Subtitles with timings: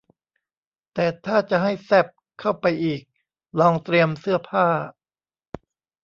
[0.93, 2.05] แต่ถ้าจะให้แซ่บ
[2.39, 3.01] เข้าไปอีก
[3.59, 4.67] ลองเตรียมเสื้อผ้า